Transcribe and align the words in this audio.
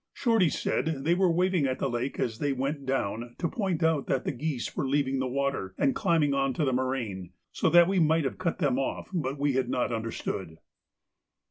Shorty 0.13 0.49
said 0.49 1.03
they 1.03 1.13
were 1.13 1.31
waving 1.31 1.67
at 1.67 1.77
the 1.77 1.87
lake 1.87 2.19
as 2.19 2.39
they 2.39 2.53
went 2.53 2.87
down 2.87 3.35
to 3.37 3.47
point 3.47 3.83
out 3.83 4.07
that 4.07 4.23
the 4.25 4.31
geese 4.31 4.75
were 4.75 4.87
leaving 4.89 5.19
the 5.19 5.27
water 5.27 5.75
and 5.77 5.93
climbing 5.93 6.33
on 6.33 6.53
to 6.55 6.65
the 6.65 6.73
moraine, 6.73 7.33
so 7.51 7.69
that 7.69 7.87
we 7.87 7.99
might 7.99 8.23
have 8.23 8.39
cut 8.39 8.57
them 8.57 8.79
off, 8.79 9.11
but 9.13 9.37
we 9.37 9.53
had 9.53 9.69
not 9.69 9.93
understood. 9.93 10.57